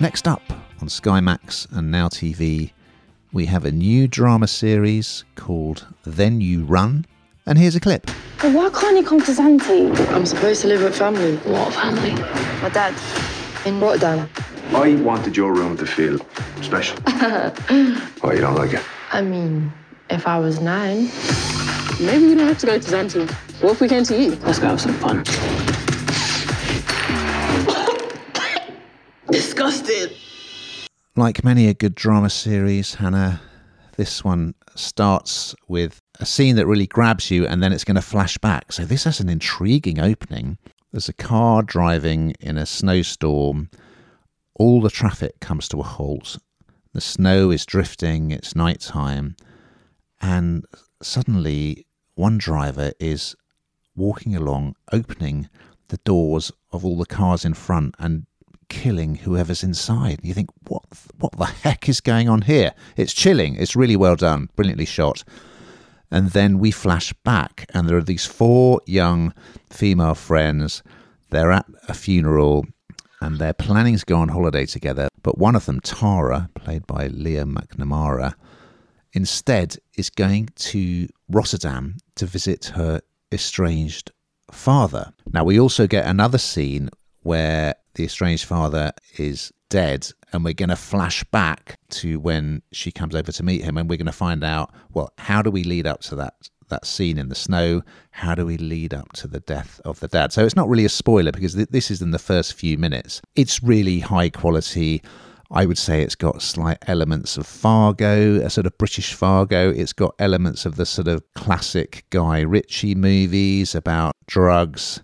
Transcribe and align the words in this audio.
Next 0.00 0.26
up 0.26 0.40
on 0.80 0.88
Sky 0.88 1.20
Max 1.20 1.68
and 1.70 1.90
Now 1.90 2.08
TV, 2.08 2.72
we 3.34 3.44
have 3.44 3.66
a 3.66 3.70
new 3.70 4.08
drama 4.08 4.46
series 4.46 5.26
called 5.34 5.86
Then 6.04 6.40
You 6.40 6.64
Run. 6.64 7.04
And 7.44 7.58
here's 7.58 7.76
a 7.76 7.80
clip. 7.80 8.06
But 8.40 8.54
why 8.54 8.70
can't 8.70 8.96
he 8.96 9.02
come 9.02 9.20
to 9.20 9.30
Zante? 9.30 9.94
I'm 10.14 10.24
supposed 10.24 10.62
to 10.62 10.68
live 10.68 10.82
with 10.82 10.96
family. 10.96 11.36
What 11.38 11.74
family? 11.74 12.12
My 12.62 12.70
dad. 12.70 12.94
In 13.66 13.78
Rotterdam. 13.78 14.26
I 14.70 14.94
wanted 14.94 15.36
your 15.36 15.52
room 15.52 15.76
to 15.76 15.84
feel 15.84 16.18
special. 16.62 16.96
oh, 17.06 18.32
you 18.32 18.40
don't 18.40 18.54
like 18.54 18.72
it? 18.72 18.82
I 19.12 19.20
mean, 19.20 19.70
if 20.08 20.26
I 20.26 20.38
was 20.38 20.60
nine. 20.60 21.10
Maybe 22.00 22.26
we 22.26 22.34
don't 22.36 22.48
have 22.48 22.58
to 22.60 22.66
go 22.66 22.78
to 22.78 22.90
Zante. 22.90 23.30
What 23.62 23.72
if 23.72 23.80
we 23.82 23.88
came 23.88 24.04
to 24.04 24.18
you? 24.18 24.30
Let's 24.36 24.58
go 24.58 24.68
have 24.68 24.80
some 24.80 24.94
fun. 24.94 25.24
Like 31.16 31.44
many 31.44 31.68
a 31.68 31.74
good 31.74 31.94
drama 31.94 32.30
series, 32.30 32.94
Hannah, 32.94 33.42
this 33.96 34.24
one 34.24 34.54
starts 34.74 35.54
with 35.68 36.00
a 36.18 36.24
scene 36.24 36.56
that 36.56 36.66
really 36.66 36.86
grabs 36.86 37.30
you 37.30 37.46
and 37.46 37.62
then 37.62 37.70
it's 37.70 37.84
going 37.84 37.96
to 37.96 38.00
flash 38.00 38.38
back. 38.38 38.72
So 38.72 38.86
this 38.86 39.04
has 39.04 39.20
an 39.20 39.28
intriguing 39.28 40.00
opening. 40.00 40.56
There's 40.92 41.10
a 41.10 41.12
car 41.12 41.62
driving 41.62 42.34
in 42.40 42.56
a 42.56 42.64
snowstorm. 42.64 43.68
All 44.54 44.80
the 44.80 44.88
traffic 44.88 45.40
comes 45.40 45.68
to 45.68 45.80
a 45.80 45.84
halt. 45.84 46.38
The 46.94 47.02
snow 47.02 47.50
is 47.50 47.66
drifting, 47.66 48.30
it's 48.30 48.56
night 48.56 48.80
time, 48.80 49.36
and 50.20 50.64
suddenly 51.02 51.86
one 52.14 52.38
driver 52.38 52.92
is 52.98 53.36
walking 53.94 54.34
along, 54.34 54.74
opening 54.90 55.48
the 55.88 55.98
doors 55.98 56.50
of 56.72 56.84
all 56.84 56.96
the 56.96 57.06
cars 57.06 57.44
in 57.44 57.54
front 57.54 57.94
and 57.98 58.26
killing 58.70 59.16
whoever's 59.16 59.62
inside. 59.62 60.20
You 60.22 60.32
think, 60.32 60.48
what, 60.68 60.84
what 61.18 61.32
the 61.32 61.44
heck 61.44 61.88
is 61.90 62.00
going 62.00 62.30
on 62.30 62.42
here? 62.42 62.72
It's 62.96 63.12
chilling. 63.12 63.56
It's 63.56 63.76
really 63.76 63.96
well 63.96 64.16
done, 64.16 64.48
brilliantly 64.56 64.86
shot. 64.86 65.22
And 66.10 66.30
then 66.30 66.58
we 66.58 66.70
flash 66.70 67.12
back, 67.24 67.66
and 67.74 67.86
there 67.86 67.98
are 67.98 68.02
these 68.02 68.24
four 68.24 68.80
young 68.86 69.34
female 69.68 70.14
friends. 70.14 70.82
They're 71.28 71.52
at 71.52 71.66
a 71.88 71.94
funeral 71.94 72.64
and 73.20 73.38
they're 73.38 73.52
planning 73.52 73.96
to 73.98 74.06
go 74.06 74.16
on 74.16 74.28
holiday 74.28 74.64
together. 74.64 75.08
But 75.22 75.38
one 75.38 75.54
of 75.54 75.66
them, 75.66 75.80
Tara, 75.80 76.48
played 76.54 76.86
by 76.86 77.08
Leah 77.08 77.44
McNamara, 77.44 78.34
instead 79.12 79.76
is 79.96 80.10
going 80.10 80.48
to 80.56 81.06
Rotterdam 81.28 81.98
to 82.16 82.26
visit 82.26 82.72
her 82.76 83.02
estranged 83.30 84.10
father. 84.50 85.12
Now, 85.32 85.44
we 85.44 85.60
also 85.60 85.86
get 85.86 86.06
another 86.06 86.38
scene 86.38 86.88
where 87.22 87.74
the 87.94 88.04
estranged 88.04 88.44
father 88.44 88.92
is 89.18 89.52
dead 89.68 90.08
and 90.32 90.44
we're 90.44 90.52
going 90.52 90.68
to 90.68 90.76
flash 90.76 91.24
back 91.24 91.78
to 91.88 92.18
when 92.18 92.62
she 92.72 92.90
comes 92.90 93.14
over 93.14 93.32
to 93.32 93.42
meet 93.42 93.62
him 93.62 93.76
and 93.76 93.88
we're 93.88 93.96
going 93.96 94.06
to 94.06 94.12
find 94.12 94.42
out 94.44 94.72
well 94.92 95.12
how 95.18 95.40
do 95.40 95.50
we 95.50 95.64
lead 95.64 95.86
up 95.86 96.00
to 96.00 96.16
that 96.16 96.34
that 96.68 96.86
scene 96.86 97.18
in 97.18 97.28
the 97.28 97.34
snow 97.34 97.82
how 98.10 98.34
do 98.34 98.46
we 98.46 98.56
lead 98.56 98.94
up 98.94 99.12
to 99.12 99.26
the 99.26 99.40
death 99.40 99.80
of 99.84 99.98
the 100.00 100.08
dad 100.08 100.32
so 100.32 100.44
it's 100.44 100.56
not 100.56 100.68
really 100.68 100.84
a 100.84 100.88
spoiler 100.88 101.32
because 101.32 101.54
th- 101.54 101.68
this 101.70 101.90
is 101.90 102.02
in 102.02 102.10
the 102.10 102.18
first 102.18 102.54
few 102.54 102.78
minutes 102.78 103.20
it's 103.34 103.62
really 103.62 104.00
high 104.00 104.28
quality 104.28 105.02
I 105.52 105.66
would 105.66 105.78
say 105.78 106.02
it's 106.02 106.14
got 106.14 106.42
slight 106.42 106.78
elements 106.86 107.36
of 107.36 107.44
Fargo, 107.44 108.36
a 108.40 108.48
sort 108.48 108.68
of 108.68 108.78
British 108.78 109.14
Fargo. 109.14 109.70
It's 109.70 109.92
got 109.92 110.14
elements 110.20 110.64
of 110.64 110.76
the 110.76 110.86
sort 110.86 111.08
of 111.08 111.24
classic 111.34 112.04
Guy 112.10 112.42
Ritchie 112.42 112.94
movies 112.94 113.74
about 113.74 114.14
drugs. 114.28 115.02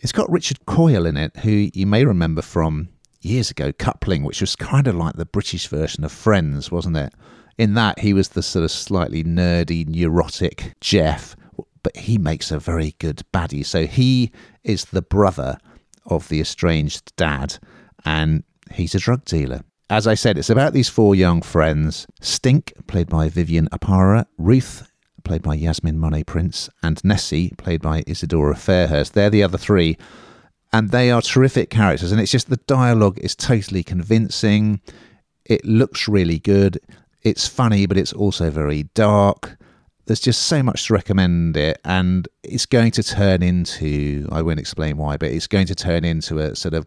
It's 0.00 0.12
got 0.12 0.30
Richard 0.30 0.64
Coyle 0.64 1.06
in 1.06 1.16
it, 1.16 1.36
who 1.38 1.70
you 1.74 1.86
may 1.86 2.04
remember 2.04 2.40
from 2.40 2.88
years 3.20 3.50
ago, 3.50 3.72
Coupling, 3.72 4.22
which 4.22 4.40
was 4.40 4.54
kind 4.54 4.86
of 4.86 4.94
like 4.94 5.16
the 5.16 5.26
British 5.26 5.66
version 5.66 6.04
of 6.04 6.12
Friends, 6.12 6.70
wasn't 6.70 6.96
it? 6.96 7.12
In 7.56 7.74
that, 7.74 7.98
he 7.98 8.12
was 8.12 8.28
the 8.28 8.42
sort 8.42 8.64
of 8.64 8.70
slightly 8.70 9.24
nerdy, 9.24 9.88
neurotic 9.88 10.74
Jeff, 10.80 11.34
but 11.82 11.96
he 11.96 12.16
makes 12.16 12.52
a 12.52 12.60
very 12.60 12.94
good 13.00 13.24
baddie. 13.32 13.66
So 13.66 13.86
he 13.86 14.30
is 14.62 14.84
the 14.84 15.02
brother 15.02 15.58
of 16.06 16.28
the 16.28 16.40
estranged 16.40 17.14
dad, 17.16 17.58
and 18.04 18.44
he's 18.70 18.94
a 18.94 19.00
drug 19.00 19.24
dealer. 19.24 19.64
As 19.90 20.06
I 20.06 20.14
said, 20.14 20.38
it's 20.38 20.50
about 20.50 20.74
these 20.74 20.88
four 20.88 21.16
young 21.16 21.42
friends 21.42 22.06
Stink, 22.20 22.72
played 22.86 23.08
by 23.08 23.28
Vivian 23.28 23.68
Oparah, 23.72 24.26
Ruth, 24.36 24.88
played 25.28 25.42
by 25.42 25.54
Yasmin 25.54 25.98
Monet 25.98 26.24
Prince, 26.24 26.68
and 26.82 27.02
Nessie, 27.04 27.54
played 27.56 27.80
by 27.80 28.02
Isadora 28.06 28.54
Fairhurst. 28.54 29.12
They're 29.12 29.30
the 29.30 29.42
other 29.42 29.58
three 29.58 29.96
and 30.72 30.90
they 30.90 31.10
are 31.10 31.22
terrific 31.22 31.70
characters. 31.70 32.12
And 32.12 32.20
it's 32.20 32.32
just 32.32 32.50
the 32.50 32.58
dialogue 32.66 33.18
is 33.18 33.34
totally 33.34 33.82
convincing. 33.82 34.80
It 35.44 35.64
looks 35.64 36.08
really 36.08 36.38
good. 36.38 36.78
It's 37.22 37.48
funny, 37.48 37.86
but 37.86 37.96
it's 37.96 38.12
also 38.12 38.50
very 38.50 38.84
dark. 38.94 39.56
There's 40.06 40.20
just 40.20 40.42
so 40.42 40.62
much 40.62 40.86
to 40.86 40.94
recommend 40.94 41.56
it, 41.56 41.80
and 41.84 42.26
it's 42.42 42.64
going 42.64 42.92
to 42.92 43.02
turn 43.02 43.42
into 43.42 44.26
I 44.32 44.40
won't 44.40 44.60
explain 44.60 44.96
why, 44.96 45.18
but 45.18 45.30
it's 45.30 45.46
going 45.46 45.66
to 45.66 45.74
turn 45.74 46.02
into 46.04 46.38
a 46.38 46.56
sort 46.56 46.72
of 46.72 46.86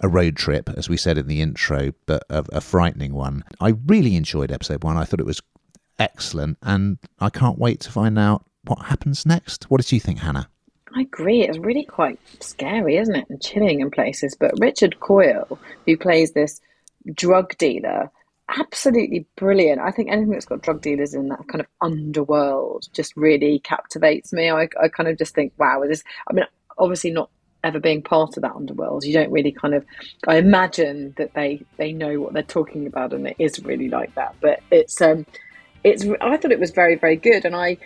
a 0.00 0.08
road 0.08 0.36
trip, 0.36 0.70
as 0.70 0.88
we 0.88 0.96
said 0.96 1.18
in 1.18 1.26
the 1.26 1.42
intro, 1.42 1.92
but 2.06 2.22
a, 2.30 2.44
a 2.50 2.60
frightening 2.62 3.12
one. 3.12 3.44
I 3.60 3.74
really 3.86 4.16
enjoyed 4.16 4.50
episode 4.50 4.82
one. 4.82 4.96
I 4.96 5.04
thought 5.04 5.20
it 5.20 5.26
was 5.26 5.42
excellent, 6.02 6.58
and 6.62 6.98
I 7.20 7.30
can't 7.30 7.58
wait 7.58 7.80
to 7.80 7.92
find 7.92 8.18
out 8.18 8.44
what 8.64 8.86
happens 8.86 9.24
next. 9.24 9.70
What 9.70 9.80
did 9.80 9.92
you 9.92 10.00
think, 10.00 10.18
Hannah? 10.18 10.48
I 10.94 11.02
agree. 11.02 11.42
It's 11.42 11.58
really 11.58 11.84
quite 11.84 12.18
scary, 12.40 12.96
isn't 12.96 13.14
it? 13.14 13.30
And 13.30 13.40
chilling 13.40 13.80
in 13.80 13.90
places. 13.90 14.36
But 14.38 14.58
Richard 14.58 15.00
Coyle, 15.00 15.58
who 15.86 15.96
plays 15.96 16.32
this 16.32 16.60
drug 17.14 17.56
dealer, 17.56 18.10
absolutely 18.48 19.26
brilliant. 19.36 19.80
I 19.80 19.90
think 19.90 20.10
anything 20.10 20.32
that's 20.32 20.44
got 20.44 20.62
drug 20.62 20.82
dealers 20.82 21.14
in 21.14 21.28
that 21.28 21.46
kind 21.48 21.60
of 21.60 21.66
underworld 21.80 22.88
just 22.92 23.16
really 23.16 23.60
captivates 23.60 24.32
me. 24.32 24.50
I, 24.50 24.68
I 24.82 24.88
kind 24.88 25.08
of 25.08 25.16
just 25.16 25.34
think, 25.34 25.52
wow, 25.56 25.82
this. 25.88 26.04
I 26.28 26.34
mean, 26.34 26.44
obviously 26.78 27.10
not 27.10 27.30
ever 27.64 27.78
being 27.78 28.02
part 28.02 28.36
of 28.36 28.42
that 28.42 28.54
underworld, 28.54 29.04
you 29.04 29.12
don't 29.12 29.30
really 29.30 29.52
kind 29.52 29.74
of. 29.74 29.84
I 30.26 30.36
imagine 30.36 31.14
that 31.16 31.32
they 31.34 31.62
they 31.78 31.92
know 31.92 32.20
what 32.20 32.32
they're 32.32 32.42
talking 32.42 32.86
about, 32.86 33.12
and 33.12 33.26
it 33.26 33.36
is 33.38 33.64
really 33.64 33.88
like 33.88 34.14
that. 34.16 34.34
But 34.40 34.60
it's 34.70 35.00
um, 35.00 35.24
it's. 35.84 36.04
I 36.20 36.36
thought 36.36 36.52
it 36.52 36.60
was 36.60 36.70
very 36.70 36.96
very 36.96 37.16
good, 37.16 37.44
and 37.44 37.54
I 37.54 37.78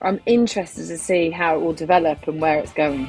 I'm 0.00 0.20
interested 0.26 0.88
to 0.88 0.98
see 0.98 1.30
how 1.30 1.56
it 1.56 1.60
will 1.60 1.74
develop 1.74 2.26
and 2.26 2.40
where 2.40 2.58
it's 2.58 2.72
going. 2.72 3.08